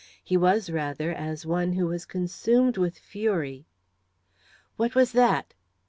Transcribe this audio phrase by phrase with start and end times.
[0.23, 3.67] He was, rather, as one who was consumed with fury.
[4.75, 5.53] What was that?